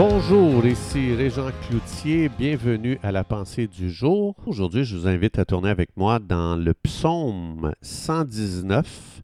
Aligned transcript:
Bonjour, 0.00 0.64
ici 0.64 1.12
Régent 1.12 1.50
Cloutier, 1.66 2.28
bienvenue 2.28 3.00
à 3.02 3.10
la 3.10 3.24
pensée 3.24 3.66
du 3.66 3.90
jour. 3.90 4.36
Aujourd'hui, 4.46 4.84
je 4.84 4.96
vous 4.96 5.08
invite 5.08 5.40
à 5.40 5.44
tourner 5.44 5.70
avec 5.70 5.96
moi 5.96 6.20
dans 6.20 6.54
le 6.54 6.72
psaume 6.72 7.72
119, 7.82 9.22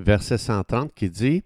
verset 0.00 0.38
130 0.38 0.92
qui 0.92 1.08
dit, 1.08 1.44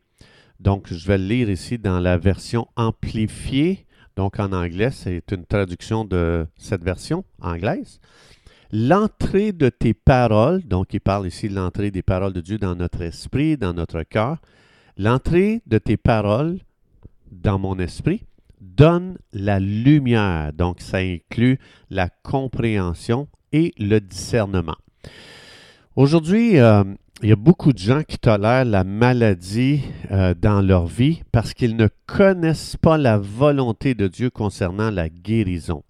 donc 0.59 0.91
je 0.91 1.07
vais 1.07 1.19
le 1.19 1.27
lire 1.27 1.51
ici 1.51 1.77
dans 1.77 2.01
la 2.01 2.17
version 2.17 2.67
amplifiée, 2.75 3.85
donc 4.17 4.41
en 4.41 4.53
anglais, 4.53 4.91
c'est 4.91 5.31
une 5.33 5.45
traduction 5.45 6.07
de 6.07 6.47
cette 6.57 6.83
version 6.83 7.27
anglaise. 7.43 8.01
L'entrée 8.73 9.53
de 9.53 9.69
tes 9.69 9.93
paroles, 9.93 10.63
donc 10.63 10.95
il 10.95 11.01
parle 11.01 11.27
ici 11.27 11.51
de 11.51 11.55
l'entrée 11.55 11.91
des 11.91 12.01
paroles 12.01 12.33
de 12.33 12.41
Dieu 12.41 12.57
dans 12.57 12.75
notre 12.75 13.03
esprit, 13.03 13.59
dans 13.59 13.75
notre 13.75 14.03
cœur, 14.03 14.39
l'entrée 14.97 15.61
de 15.67 15.77
tes 15.77 15.99
paroles 15.99 16.59
dans 17.31 17.59
mon 17.59 17.79
esprit 17.79 18.25
donne 18.63 19.19
la 19.33 19.61
lumière. 19.61 20.53
Donc, 20.53 20.81
ça 20.81 20.99
inclut 20.99 21.59
la 21.91 22.09
compréhension 22.09 23.29
et 23.53 23.73
le 23.79 24.01
discernement. 24.01 24.77
Aujourd'hui, 25.97 26.59
euh, 26.59 26.85
il 27.23 27.29
y 27.29 27.33
a 27.33 27.37
beaucoup 27.37 27.73
de 27.73 27.79
gens 27.79 28.03
qui 28.03 28.19
tolèrent 28.19 28.65
la 28.65 28.83
maladie 28.83 29.83
euh, 30.11 30.35
dans 30.35 30.61
leur 30.61 30.87
vie 30.87 31.23
parce 31.31 31.55
qu'ils 31.55 31.77
ne 31.77 31.89
connaissent 32.07 32.77
pas 32.77 32.99
la 32.99 33.19
volonté 33.19 33.95
de 33.95 34.09
Dieu 34.09 34.31
concernant 34.31 34.91
la 34.91 35.09
guérison. 35.09 35.85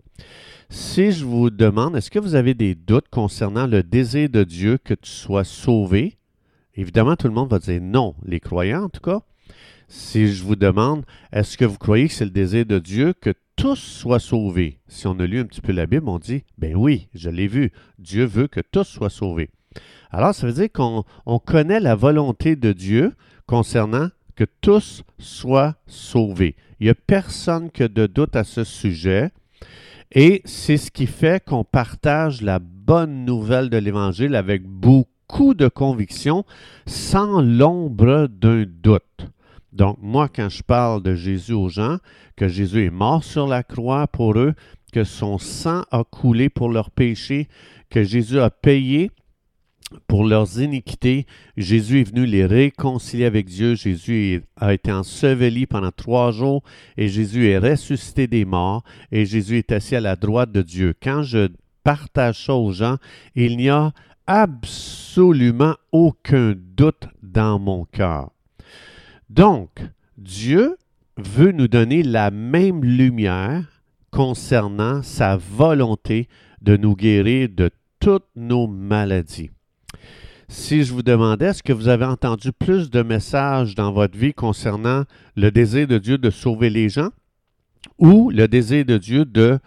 Si 0.69 1.13
je 1.13 1.25
vous 1.25 1.51
demande, 1.51 1.97
est-ce 1.97 2.11
que 2.11 2.19
vous 2.19 2.35
avez 2.35 2.55
des 2.55 2.75
doutes 2.75 3.09
concernant 3.11 3.67
le 3.67 3.83
désir 3.83 4.29
de 4.29 4.43
Dieu 4.43 4.79
que 4.83 4.95
tu 4.95 5.11
sois 5.11 5.45
sauvé? 5.45 6.17
Évidemment, 6.75 7.17
tout 7.17 7.29
le 7.29 7.35
monde 7.35 7.51
va 7.51 7.59
dire 7.59 7.81
non, 7.81 8.15
les 8.25 8.41
croyants 8.41 8.85
en 8.85 8.89
tout 8.89 9.01
cas. 9.01 9.21
Si 9.95 10.29
je 10.29 10.43
vous 10.43 10.57
demande, 10.57 11.05
est-ce 11.35 11.59
que 11.59 11.67
vous 11.67 11.77
croyez 11.77 12.09
que 12.09 12.15
c'est 12.15 12.25
le 12.25 12.31
désir 12.31 12.65
de 12.65 12.79
Dieu 12.79 13.13
que 13.13 13.35
tous 13.57 13.77
soient 13.77 14.21
sauvés? 14.21 14.79
Si 14.89 15.07
on 15.07 15.21
a 15.21 15.27
lu 15.27 15.39
un 15.39 15.45
petit 15.45 15.61
peu 15.61 15.73
la 15.73 15.85
Bible, 15.85 16.09
on 16.09 16.19
dit, 16.19 16.45
ben 16.57 16.75
oui, 16.75 17.09
je 17.13 17.29
l'ai 17.29 17.47
vu, 17.47 17.73
Dieu 17.99 18.25
veut 18.25 18.47
que 18.47 18.61
tous 18.61 18.85
soient 18.85 19.11
sauvés. 19.11 19.51
Alors, 20.11 20.35
ça 20.35 20.47
veut 20.47 20.55
dire 20.55 20.73
qu'on 20.73 21.05
connaît 21.41 21.79
la 21.79 21.95
volonté 21.95 22.57
de 22.57 22.73
Dieu 22.73 23.13
concernant 23.47 24.09
que 24.35 24.45
tous 24.63 25.03
soient 25.19 25.77
sauvés. 25.87 26.57
Il 26.81 26.85
n'y 26.85 26.91
a 26.91 26.95
personne 26.95 27.71
qui 27.71 27.83
a 27.83 27.89
de 27.89 28.07
doute 28.07 28.35
à 28.35 28.45
ce 28.45 28.65
sujet. 28.65 29.31
Et 30.11 30.41
c'est 30.47 30.79
ce 30.79 30.91
qui 30.91 31.07
fait 31.07 31.45
qu'on 31.45 31.65
partage 31.65 32.41
la 32.41 32.61
bonne 32.61 33.27
nouvelle 33.27 33.69
de 33.69 33.77
l'Évangile 33.77 34.37
avec 34.37 34.63
beaucoup 34.63 35.53
de 35.53 35.69
conviction, 35.69 36.47
sans 36.87 37.43
l'ombre 37.43 38.27
d'un 38.29 38.65
doute. 38.65 39.29
Donc, 39.73 39.99
moi, 40.01 40.29
quand 40.29 40.49
je 40.49 40.63
parle 40.63 41.03
de 41.03 41.15
Jésus 41.15 41.53
aux 41.53 41.69
gens, 41.69 41.99
que 42.37 42.49
Jésus 42.49 42.85
est 42.85 42.91
mort 42.91 43.25
sur 43.25 43.47
la 43.47 43.63
croix 43.63 44.07
pour 44.07 44.39
eux, 44.39 44.55
que 44.93 45.05
son 45.05 45.39
sang 45.39 45.83
a 45.91 46.05
coulé 46.05 46.51
pour 46.51 46.69
leurs 46.69 46.91
péchés, 46.91 47.49
que 47.89 48.05
Jésus 48.05 48.39
a 48.41 48.51
payé 48.51 49.11
pour 50.07 50.25
leurs 50.25 50.61
iniquités. 50.61 51.27
Jésus 51.57 52.01
est 52.01 52.11
venu 52.11 52.27
les 52.27 52.47
réconcilier 52.47 53.25
avec 53.25 53.47
Dieu. 53.47 53.75
Jésus 53.75 54.43
a 54.57 54.73
été 54.73 54.93
enseveli 54.93 55.67
pendant 55.67 55.91
trois 55.91 56.31
jours 56.33 56.63
et 56.97 57.09
Jésus 57.09 57.49
est 57.49 57.59
ressuscité 57.59 58.27
des 58.27 58.45
morts 58.45 58.83
et 59.11 59.27
Jésus 59.27 59.59
est 59.59 59.73
assis 59.73 59.97
à 59.97 60.01
la 60.01 60.17
droite 60.17 60.53
de 60.53 60.63
Dieu. 60.63 60.95
Quand 61.03 61.23
je 61.23 61.49
partage 61.85 62.47
ça 62.47 62.55
aux 62.55 62.73
gens, 62.73 62.97
il 63.35 63.57
n'y 63.57 63.69
a 63.69 63.93
absolument 64.27 65.75
aucun 65.91 66.55
doute 66.57 67.09
dans 67.23 67.59
mon 67.59 67.85
cœur. 67.85 68.31
Donc, 69.33 69.71
Dieu 70.19 70.77
veut 71.17 71.53
nous 71.53 71.67
donner 71.67 72.03
la 72.03 72.31
même 72.31 72.85
lumière 72.85 73.83
concernant 74.11 75.03
sa 75.03 75.39
volonté 75.39 76.29
de 76.61 76.77
nous 76.77 76.95
guérir 76.95 77.49
de 77.49 77.71
toutes 77.99 78.29
nos 78.37 78.67
maladies. 78.67 79.51
Si 80.49 80.85
je 80.85 80.93
vous 80.93 81.03
demandais, 81.03 81.47
est-ce 81.47 81.63
que 81.63 81.73
vous 81.73 81.89
avez 81.89 82.05
entendu 82.05 82.53
plus 82.53 82.91
de 82.91 83.01
messages 83.03 83.75
dans 83.75 83.91
votre 83.91 84.19
vie 84.19 84.35
concernant 84.35 85.05
le 85.35 85.51
désir 85.51 85.87
de 85.87 85.97
Dieu 85.97 86.19
de 86.19 86.29
sauver 86.29 86.69
les 86.69 86.91
gens 86.91 87.09
ou 87.97 88.29
le 88.29 88.49
désir 88.49 88.85
de 88.85 88.99
Dieu 88.99 89.25
de 89.25 89.59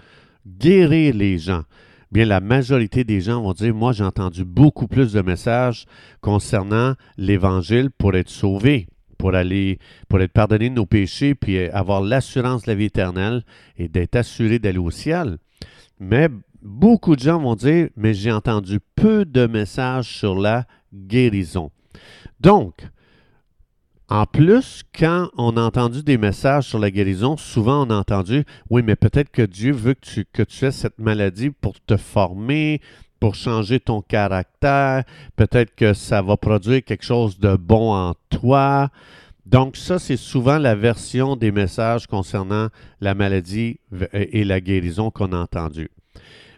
guérir 0.46 1.16
les 1.16 1.40
gens? 1.40 1.64
Bien, 2.12 2.26
la 2.26 2.40
majorité 2.40 3.04
des 3.04 3.20
gens 3.20 3.42
vont 3.42 3.54
dire, 3.54 3.74
moi 3.74 3.94
j'ai 3.94 4.04
entendu 4.04 4.46
beaucoup 4.46 4.88
plus 4.88 5.12
de 5.12 5.22
messages 5.22 5.88
concernant 6.22 6.94
l'Évangile 7.18 7.90
pour 7.90 8.14
être 8.14 8.30
sauvé, 8.30 8.88
pour 9.18 9.36
aller, 9.36 9.80
pour 10.08 10.22
être 10.22 10.32
pardonné 10.32 10.70
de 10.70 10.76
nos 10.76 10.86
péchés, 10.86 11.36
puis 11.36 11.60
avoir 11.70 12.02
l'assurance 12.02 12.64
de 12.64 12.72
la 12.72 12.76
vie 12.76 12.86
éternelle 12.86 13.44
et 13.78 13.88
d'être 13.88 14.16
assuré 14.16 14.60
d'aller 14.60 14.78
au 14.78 14.92
ciel. 14.92 15.38
Mais 16.00 16.30
beaucoup 16.62 17.16
de 17.16 17.22
gens 17.22 17.40
vont 17.40 17.56
dire, 17.56 17.90
mais 17.96 18.14
j'ai 18.14 18.32
entendu 18.32 18.80
peu 18.96 19.26
de 19.26 19.48
messages 19.48 20.18
sur 20.18 20.36
la 20.40 20.66
guérison. 20.94 21.72
Donc, 22.40 22.88
en 24.08 24.28
plus, 24.28 24.84
quand 24.98 25.30
on 25.36 25.58
a 25.58 25.62
entendu 25.62 26.04
des 26.04 26.20
messages 26.20 26.68
sur 26.68 26.78
la 26.78 26.92
guérison, 26.92 27.38
souvent 27.38 27.88
on 27.88 27.90
a 27.90 27.96
entendu, 27.96 28.44
oui, 28.70 28.84
mais 28.84 28.96
peut-être 28.96 29.32
que 29.32 29.42
Dieu 29.42 29.72
veut 29.72 29.96
que 29.96 30.06
tu, 30.06 30.26
que 30.32 30.44
tu 30.44 30.66
aies 30.66 30.72
cette 30.72 31.00
maladie 31.00 31.50
pour 31.50 31.74
te 31.82 31.98
former, 31.98 32.82
pour 33.20 33.36
changer 33.36 33.80
ton 33.80 34.02
caractère, 34.02 35.04
peut-être 35.36 35.76
que 35.76 35.94
ça 35.94 36.22
va 36.22 36.38
produire 36.38 36.84
quelque 36.84 37.06
chose 37.06 37.40
de 37.40 37.56
bon 37.56 37.94
en 37.94 38.14
toi. 38.30 38.90
Donc 39.46 39.78
ça, 39.78 40.00
c'est 40.00 40.18
souvent 40.18 40.58
la 40.58 40.76
version 40.76 41.36
des 41.36 41.52
messages 41.52 42.08
concernant 42.08 42.70
la 43.00 43.14
maladie 43.14 43.80
et 44.14 44.44
la 44.44 44.60
guérison 44.60 45.12
qu'on 45.12 45.34
a 45.34 45.38
entendu. 45.38 45.90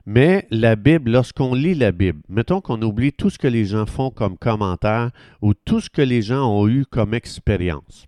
Mais 0.05 0.47
la 0.51 0.77
Bible, 0.77 1.11
lorsqu'on 1.11 1.53
lit 1.53 1.75
la 1.75 1.91
Bible, 1.91 2.21
mettons 2.29 2.61
qu'on 2.61 2.81
oublie 2.81 3.11
tout 3.11 3.29
ce 3.29 3.37
que 3.37 3.47
les 3.47 3.65
gens 3.65 3.85
font 3.85 4.09
comme 4.09 4.37
commentaire 4.37 5.11
ou 5.41 5.53
tout 5.53 5.81
ce 5.81 5.89
que 5.89 6.01
les 6.01 6.21
gens 6.21 6.49
ont 6.49 6.65
eu 6.69 6.85
comme 6.85 7.13
expérience. 7.13 8.07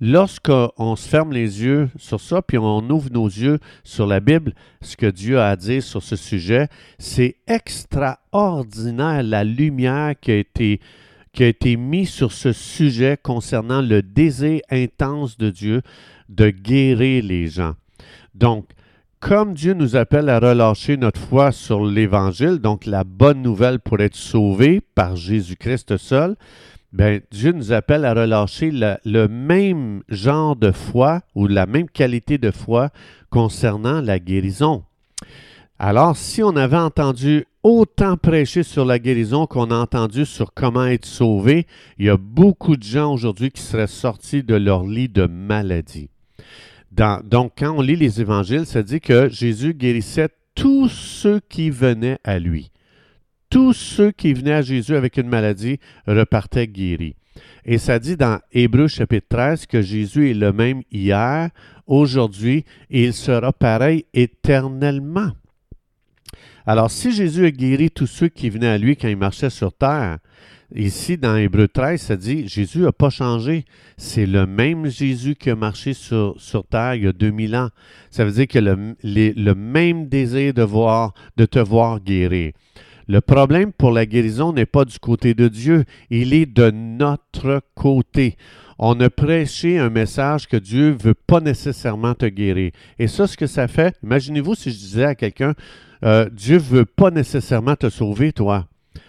Lorsqu'on 0.00 0.96
se 0.96 1.08
ferme 1.08 1.32
les 1.32 1.62
yeux 1.62 1.88
sur 1.96 2.20
ça, 2.20 2.42
puis 2.42 2.58
on 2.58 2.88
ouvre 2.90 3.10
nos 3.10 3.26
yeux 3.26 3.58
sur 3.84 4.06
la 4.06 4.20
Bible, 4.20 4.54
ce 4.80 4.96
que 4.96 5.06
Dieu 5.06 5.38
a 5.38 5.50
à 5.50 5.56
dire 5.56 5.82
sur 5.82 6.02
ce 6.02 6.16
sujet, 6.16 6.68
c'est 6.98 7.36
extraordinaire 7.46 9.22
la 9.22 9.44
lumière 9.44 10.14
qui 10.20 10.30
a 10.32 10.36
été 10.36 10.80
qui 11.32 11.42
a 11.42 11.48
été 11.48 11.76
mise 11.76 12.10
sur 12.10 12.30
ce 12.30 12.52
sujet 12.52 13.18
concernant 13.20 13.82
le 13.82 14.02
désir 14.02 14.60
intense 14.70 15.36
de 15.36 15.50
Dieu 15.50 15.82
de 16.28 16.48
guérir 16.50 17.24
les 17.24 17.48
gens. 17.48 17.74
Donc, 18.36 18.66
comme 19.18 19.54
Dieu 19.54 19.74
nous 19.74 19.96
appelle 19.96 20.28
à 20.28 20.38
relâcher 20.38 20.96
notre 20.96 21.20
foi 21.20 21.50
sur 21.50 21.84
l'Évangile, 21.84 22.58
donc 22.58 22.86
la 22.86 23.04
bonne 23.04 23.42
nouvelle 23.42 23.80
pour 23.80 24.00
être 24.00 24.14
sauvé 24.14 24.80
par 24.94 25.16
Jésus-Christ 25.16 25.96
seul, 25.96 26.36
ben, 26.94 27.20
Dieu 27.30 27.52
nous 27.52 27.72
appelle 27.72 28.06
à 28.06 28.14
relâcher 28.14 28.70
le, 28.72 29.26
même 29.28 30.02
genre 30.08 30.56
de 30.56 30.72
foi 30.72 31.20
ou 31.34 31.46
la 31.46 31.66
même 31.66 31.90
qualité 31.90 32.38
de 32.38 32.50
foi 32.50 32.88
concernant 33.28 34.00
la 34.00 34.18
guérison. 34.18 34.84
Alors, 35.78 36.16
si 36.16 36.42
on 36.42 36.56
avait 36.56 36.78
entendu 36.78 37.44
autant 37.62 38.16
prêcher 38.16 38.62
sur 38.62 38.86
la 38.86 38.98
guérison 38.98 39.46
qu'on 39.46 39.70
a 39.70 39.76
entendu 39.76 40.24
sur 40.24 40.54
comment 40.54 40.86
être 40.86 41.04
sauvé, 41.04 41.66
il 41.98 42.06
y 42.06 42.10
a 42.10 42.16
beaucoup 42.16 42.76
de 42.76 42.82
gens 42.82 43.12
aujourd'hui 43.12 43.50
qui 43.50 43.60
seraient 43.60 43.86
sortis 43.86 44.42
de 44.42 44.54
leur 44.54 44.84
lit 44.84 45.08
de 45.08 45.26
maladie 45.26 46.08
donc, 47.24 47.52
quand 47.58 47.76
on 47.76 47.80
lit 47.80 47.96
les 47.96 48.20
évangiles, 48.20 48.66
ça 48.66 48.82
dit 48.82 49.00
que 49.00 49.28
Jésus 49.28 49.74
guérissait 49.74 50.28
tous 50.54 50.88
ceux 50.88 51.40
qui 51.48 51.70
venaient 51.70 52.18
à 52.22 52.38
lui. 52.38 52.70
Tous 53.54 53.72
ceux 53.72 54.10
qui 54.10 54.32
venaient 54.32 54.54
à 54.54 54.62
Jésus 54.62 54.96
avec 54.96 55.16
une 55.16 55.28
maladie 55.28 55.78
repartaient 56.08 56.66
guéris. 56.66 57.14
Et 57.64 57.78
ça 57.78 58.00
dit 58.00 58.16
dans 58.16 58.40
Hébreu 58.50 58.88
chapitre 58.88 59.28
13 59.28 59.66
que 59.66 59.80
Jésus 59.80 60.28
est 60.28 60.34
le 60.34 60.52
même 60.52 60.82
hier, 60.90 61.50
aujourd'hui, 61.86 62.64
et 62.90 63.04
il 63.04 63.14
sera 63.14 63.52
pareil 63.52 64.06
éternellement. 64.12 65.30
Alors, 66.66 66.90
si 66.90 67.12
Jésus 67.12 67.46
a 67.46 67.52
guéri 67.52 67.92
tous 67.92 68.08
ceux 68.08 68.26
qui 68.26 68.50
venaient 68.50 68.66
à 68.66 68.76
lui 68.76 68.96
quand 68.96 69.06
il 69.06 69.16
marchait 69.16 69.50
sur 69.50 69.72
terre, 69.72 70.18
Ici, 70.74 71.16
dans 71.18 71.36
Hébreu 71.36 71.68
13, 71.68 72.00
ça 72.00 72.16
dit 72.16 72.48
Jésus 72.48 72.80
n'a 72.80 72.90
pas 72.90 73.10
changé. 73.10 73.64
C'est 73.96 74.26
le 74.26 74.44
même 74.44 74.86
Jésus 74.86 75.36
qui 75.36 75.50
a 75.50 75.54
marché 75.54 75.92
sur, 75.92 76.34
sur 76.38 76.66
terre 76.66 76.96
il 76.96 77.04
y 77.04 77.06
a 77.06 77.12
2000 77.12 77.54
ans. 77.54 77.68
Ça 78.10 78.24
veut 78.24 78.32
dire 78.32 78.48
que 78.48 78.58
le, 78.58 78.96
le 79.04 79.54
même 79.54 80.08
désir 80.08 80.52
de, 80.52 80.62
voir, 80.62 81.14
de 81.36 81.44
te 81.44 81.60
voir 81.60 82.00
guérir. 82.00 82.54
Le 83.06 83.20
problème 83.20 83.72
pour 83.72 83.90
la 83.90 84.06
guérison 84.06 84.52
n'est 84.52 84.66
pas 84.66 84.84
du 84.84 84.98
côté 84.98 85.34
de 85.34 85.48
Dieu, 85.48 85.84
il 86.10 86.32
est 86.32 86.46
de 86.46 86.70
notre 86.70 87.62
côté. 87.74 88.36
On 88.78 88.98
a 89.00 89.10
prêché 89.10 89.78
un 89.78 89.90
message 89.90 90.48
que 90.48 90.56
Dieu 90.56 90.90
ne 90.90 91.02
veut 91.02 91.14
pas 91.14 91.40
nécessairement 91.40 92.14
te 92.14 92.26
guérir. 92.26 92.72
Et 92.98 93.06
ça, 93.06 93.26
ce 93.26 93.36
que 93.36 93.46
ça 93.46 93.68
fait, 93.68 93.96
imaginez-vous 94.02 94.54
si 94.54 94.70
je 94.70 94.76
disais 94.76 95.04
à 95.04 95.14
quelqu'un, 95.14 95.54
euh, 96.04 96.28
Dieu 96.32 96.56
ne 96.56 96.60
veut 96.60 96.84
pas 96.84 97.10
nécessairement 97.10 97.76
te 97.76 97.88
sauver, 97.88 98.32
toi. 98.32 98.66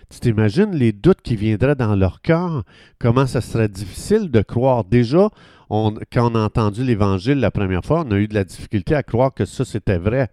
Tu 0.10 0.20
t'imagines 0.20 0.72
les 0.72 0.92
doutes 0.92 1.22
qui 1.22 1.36
viendraient 1.36 1.76
dans 1.76 1.96
leur 1.96 2.22
cœur, 2.22 2.64
comment 3.00 3.26
ça 3.26 3.42
serait 3.42 3.70
difficile 3.70 4.30
de 4.30 4.42
croire? 4.42 4.84
Déjà, 4.84 5.30
quand 5.70 6.32
on 6.32 6.36
a 6.36 6.44
entendu 6.44 6.84
l'Évangile 6.84 7.40
la 7.40 7.52
première 7.52 7.84
fois, 7.84 8.04
on 8.06 8.12
a 8.12 8.18
eu 8.18 8.28
de 8.28 8.36
la 8.36 8.44
difficulté 8.44 8.94
à 8.94 9.04
croire 9.04 9.34
que 9.34 9.46
ça 9.46 9.66
c'était 9.66 9.98
vrai. 9.98 10.30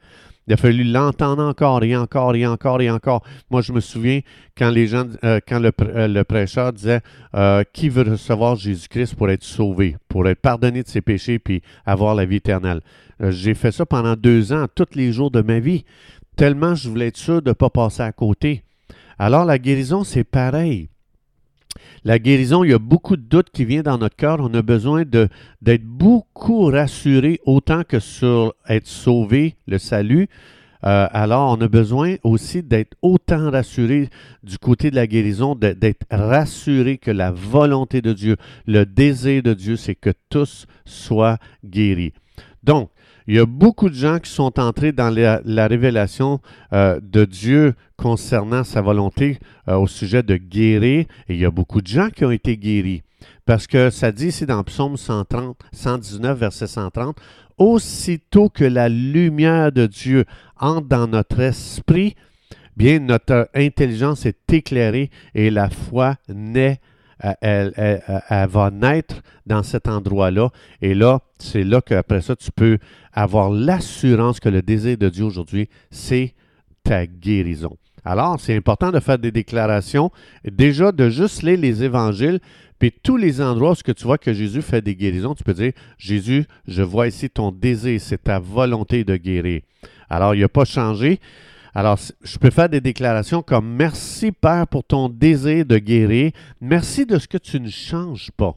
Il 0.49 0.55
a 0.55 0.57
fallu 0.57 0.83
l'entendre 0.83 1.43
encore 1.43 1.85
et 1.85 1.97
encore 1.97 2.35
et 2.35 2.47
encore 2.47 2.81
et 2.81 2.91
encore. 2.91 3.23
Moi, 3.51 3.63
je 3.63 3.73
me 3.73 3.81
souviens 3.81 4.21
quand 4.59 4.71
les 4.71 4.89
gens, 4.89 5.05
euh, 5.25 5.39
quand 5.47 5.61
le, 5.61 5.71
euh, 5.83 6.09
le, 6.09 6.25
prêcheur 6.25 6.73
disait 6.73 7.01
euh, 7.35 7.63
qui 7.73 7.89
veut 7.89 8.03
recevoir 8.03 8.57
Jésus-Christ 8.57 9.15
pour 9.15 9.31
être 9.31 9.45
sauvé, 9.45 9.97
pour 10.09 10.29
être 10.29 10.41
pardonné 10.41 10.83
de 10.83 10.89
ses 10.89 11.01
péchés 11.01 11.39
puis 11.39 11.63
avoir 11.87 12.17
la 12.17 12.25
vie 12.25 12.37
éternelle. 12.37 12.81
J'ai 13.21 13.55
fait 13.55 13.71
ça 13.71 13.87
pendant 13.87 14.17
deux 14.17 14.53
ans, 14.53 14.67
tous 14.75 14.97
les 14.97 15.13
jours 15.13 15.31
de 15.31 15.43
ma 15.43 15.61
vie, 15.61 15.85
tellement 16.37 16.75
je 16.75 16.89
voulais 16.89 17.07
être 17.07 17.17
sûr 17.17 17.41
de 17.41 17.51
ne 17.51 17.55
pas 17.55 17.71
passer 17.71 18.03
à 18.03 18.11
côté. 18.11 18.65
Alors 19.25 19.45
la 19.45 19.61
guérison, 19.61 20.03
c'est 20.03 20.25
pareil. 20.25 20.89
La 22.03 22.19
guérison, 22.19 22.65
il 22.65 22.73
y 22.73 22.75
a 22.75 22.81
beaucoup 22.81 23.17
de 23.17 23.23
doutes 23.23 23.51
qui 23.51 23.65
viennent 23.65 23.85
dans 23.85 23.97
notre 23.97 24.17
cœur. 24.17 24.39
On 24.41 24.53
a 24.53 24.63
besoin 24.63 25.05
d'être 25.05 25.85
beaucoup 25.85 26.65
rassuré 26.65 27.39
autant 27.47 27.85
que 27.85 28.01
sur 28.01 28.53
être 28.69 28.89
sauvé, 28.89 29.55
le 29.69 29.79
salut. 29.79 30.27
Euh, 30.83 31.07
alors, 31.13 31.57
on 31.57 31.61
a 31.61 31.69
besoin 31.69 32.17
aussi 32.25 32.65
d'être 32.65 32.97
autant 33.01 33.49
rassuré 33.49 34.11
du 34.43 34.59
côté 34.59 34.91
de 34.91 34.97
la 34.97 35.07
guérison, 35.07 35.55
d'être 35.55 36.05
rassuré 36.11 36.99
que 36.99 37.13
la 37.13 37.31
volonté 37.31 38.03
de 38.03 38.13
Dieu, 38.13 38.37
le 38.67 38.85
désir 38.85 39.45
de 39.45 39.55
Dieu, 39.55 39.77
c'est 39.77 39.95
que 39.95 40.11
tous 40.31 40.67
soient 40.85 41.39
guéris. 41.65 42.13
Donc, 42.65 42.91
il 43.27 43.37
y 43.37 43.39
a 43.39 43.47
beaucoup 43.47 43.89
de 43.89 43.95
gens 43.95 44.19
qui 44.19 44.31
sont 44.31 44.59
entrés 44.59 44.93
dans 44.93 45.11
la, 45.11 45.67
révélation 45.67 46.41
euh, 46.73 46.99
de 47.03 47.25
Dieu 47.25 47.75
concernant 47.97 48.65
sa 48.65 48.81
volonté 48.81 49.39
euh, 49.69 49.77
au 49.77 49.87
sujet 49.87 50.23
de 50.23 50.37
guérir, 50.37 51.07
et 51.29 51.35
il 51.35 51.39
y 51.39 51.45
a 51.45 51.51
beaucoup 51.51 51.81
de 51.81 51.87
gens 51.87 52.09
qui 52.11 52.25
ont 52.25 52.31
été 52.31 52.57
guéris. 52.57 53.03
Parce 53.47 53.67
que 53.67 53.91
ça 53.91 54.13
dit 54.13 54.29
ici 54.29 54.47
dans 54.47 54.63
Psaume 54.65 54.97
130, 54.97 55.57
119, 55.73 56.39
verset 56.39 56.67
130, 56.67 57.17
Aussitôt 57.59 58.49
que 58.49 58.65
la 58.65 58.89
lumière 58.89 59.71
de 59.71 59.87
Dieu 59.87 60.25
entre 60.59 60.89
dans 60.89 61.07
notre 61.07 61.39
esprit, 61.41 62.17
bien 62.77 62.99
notre 62.99 63.49
intelligence 63.55 64.27
est 64.27 64.53
éclairée 64.53 65.11
et 65.35 65.51
la 65.51 65.69
foi 65.71 66.17
naît 66.29 66.81
elle, 67.41 67.73
va 68.49 68.71
naître 68.71 69.23
dans 69.47 69.63
cet 69.63 69.89
endroit-là. 69.89 70.51
Et 70.81 70.95
là, 70.95 71.21
c'est 71.39 71.65
là 71.65 71.81
qu'après 71.81 72.21
ça, 72.21 72.37
tu 72.37 72.51
peux 72.51 72.79
avoir 73.13 73.51
l'assurance 73.51 74.41
que 74.41 74.49
le 74.49 74.63
désir 74.63 74.97
de 74.97 75.09
Dieu 75.09 75.25
aujourd'hui, 75.25 75.69
c'est 75.91 76.35
ta 76.83 77.07
guérison. 77.07 77.77
Alors, 78.05 78.41
c'est 78.41 78.57
important 78.57 78.91
de 78.91 78.99
faire 78.99 79.19
des 79.19 79.31
déclarations, 79.31 80.11
déjà 80.45 80.91
de 80.91 81.09
juste 81.09 81.43
lire 81.43 81.59
les 81.59 81.85
évangiles, 81.85 82.41
puis 82.81 82.91
tous 82.91 83.17
les 83.17 83.41
endroits 83.41 83.73
où 83.73 83.93
tu 83.93 84.05
vois 84.05 84.19
que 84.19 84.33
Jésus 84.33 84.61
fait 84.61 84.83
des 84.83 84.97
guérisons, 84.97 85.37
tu 85.37 85.45
peux 85.45 85.55
dire, 85.55 85.73
Jésus, 85.99 86.47
je 86.67 86.83
vois 86.83 87.07
ici 87.07 87.31
ton 87.31 87.53
désir, 87.53 88.01
c'est 88.01 88.25
ta 88.25 88.41
volonté 88.41 89.05
de 89.05 89.17
guérir. 89.17 89.61
Alors, 90.11 90.35
il 90.35 90.41
n'a 90.41 90.49
pas 90.49 90.65
changé. 90.65 91.21
Alors, 91.75 91.99
je 92.23 92.39
peux 92.39 92.51
faire 92.51 92.69
des 92.69 92.83
déclarations 92.83 93.43
comme 93.43 93.67
Merci 93.77 94.31
Père 94.31 94.67
pour 94.67 94.85
ton 94.85 95.09
désir 95.09 95.65
de 95.65 95.79
guérir. 95.79 96.33
Merci 96.61 97.07
de 97.07 97.19
ce 97.19 97.27
que 97.27 97.39
tu 97.39 97.59
ne 97.61 97.71
changes 97.71 98.31
pas. 98.37 98.55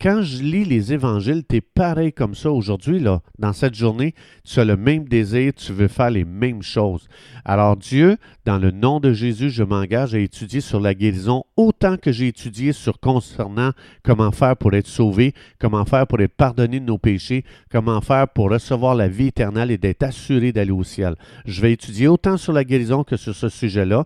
Quand 0.00 0.22
je 0.22 0.42
lis 0.42 0.64
les 0.64 0.92
évangiles, 0.92 1.42
tu 1.48 1.56
es 1.56 1.60
pareil 1.60 2.12
comme 2.12 2.34
ça 2.34 2.50
aujourd'hui, 2.50 3.00
là. 3.00 3.20
Dans 3.38 3.52
cette 3.52 3.74
journée, 3.74 4.14
tu 4.44 4.60
as 4.60 4.64
le 4.64 4.76
même 4.76 5.08
désir, 5.08 5.52
tu 5.54 5.72
veux 5.72 5.88
faire 5.88 6.10
les 6.10 6.24
mêmes 6.24 6.62
choses. 6.62 7.08
Alors 7.44 7.76
Dieu, 7.76 8.16
dans 8.44 8.58
le 8.58 8.70
nom 8.70 9.00
de 9.00 9.12
Jésus, 9.12 9.50
je 9.50 9.62
m'engage 9.62 10.14
à 10.14 10.18
étudier 10.18 10.60
sur 10.60 10.80
la 10.80 10.94
guérison 10.94 11.44
autant 11.56 11.96
que 11.96 12.12
j'ai 12.12 12.28
étudié 12.28 12.72
sur 12.72 13.00
concernant 13.00 13.70
comment 14.02 14.32
faire 14.32 14.56
pour 14.56 14.74
être 14.74 14.86
sauvé, 14.86 15.32
comment 15.58 15.84
faire 15.84 16.06
pour 16.06 16.20
être 16.20 16.36
pardonné 16.36 16.80
de 16.80 16.84
nos 16.84 16.98
péchés, 16.98 17.44
comment 17.70 18.00
faire 18.00 18.28
pour 18.28 18.50
recevoir 18.50 18.94
la 18.94 19.08
vie 19.08 19.28
éternelle 19.28 19.70
et 19.70 19.78
d'être 19.78 20.02
assuré 20.02 20.52
d'aller 20.52 20.70
au 20.70 20.84
ciel. 20.84 21.14
Je 21.46 21.60
vais 21.60 21.72
étudier 21.72 22.08
autant 22.08 22.36
sur 22.36 22.52
la 22.52 22.64
guérison 22.64 23.04
que 23.04 23.16
sur 23.16 23.34
ce 23.34 23.48
sujet-là. 23.48 24.04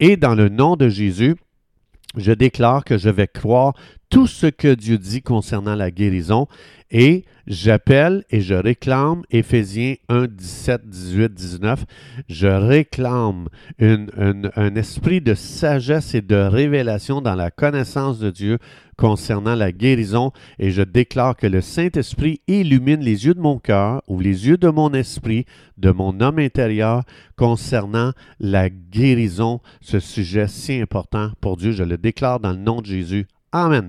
Et 0.00 0.16
dans 0.16 0.34
le 0.34 0.48
nom 0.48 0.76
de 0.76 0.88
Jésus, 0.88 1.36
je 2.18 2.32
déclare 2.32 2.84
que 2.84 2.98
je 2.98 3.08
vais 3.08 3.28
croire 3.28 3.74
tout 4.10 4.26
ce 4.26 4.46
que 4.46 4.74
Dieu 4.74 4.98
dit 4.98 5.22
concernant 5.22 5.74
la 5.74 5.90
guérison 5.90 6.46
et 6.90 7.24
j'appelle 7.46 8.24
et 8.30 8.40
je 8.40 8.54
réclame 8.54 9.22
Éphésiens 9.30 9.94
1, 10.08 10.26
17, 10.26 10.88
18, 10.88 11.34
19. 11.34 11.84
Je 12.28 12.46
réclame 12.46 13.48
un 13.78 14.74
esprit 14.74 15.20
de 15.20 15.34
sagesse 15.34 16.14
et 16.14 16.22
de 16.22 16.36
révélation 16.36 17.20
dans 17.20 17.34
la 17.34 17.50
connaissance 17.50 18.18
de 18.18 18.30
Dieu 18.30 18.58
concernant 18.96 19.54
la 19.54 19.70
guérison 19.72 20.32
et 20.58 20.70
je 20.70 20.82
déclare 20.82 21.36
que 21.36 21.46
le 21.46 21.60
Saint-Esprit 21.60 22.40
illumine 22.48 23.00
les 23.00 23.26
yeux 23.26 23.34
de 23.34 23.40
mon 23.40 23.58
cœur 23.58 24.02
ou 24.08 24.20
les 24.20 24.48
yeux 24.48 24.56
de 24.56 24.68
mon 24.68 24.92
esprit, 24.92 25.46
de 25.78 25.90
mon 25.90 26.20
homme 26.20 26.38
intérieur 26.38 27.04
concernant 27.36 28.12
la 28.40 28.68
guérison, 28.70 29.60
ce 29.80 30.00
sujet 30.00 30.48
si 30.48 30.80
important 30.80 31.30
pour 31.40 31.56
Dieu. 31.56 31.72
Je 31.72 31.84
le 31.84 31.96
déclare 31.96 32.40
dans 32.40 32.52
le 32.52 32.58
nom 32.58 32.80
de 32.80 32.86
Jésus. 32.86 33.26
Amen. 33.52 33.88